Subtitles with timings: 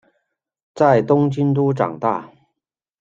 [0.73, 2.27] 在东京都长大。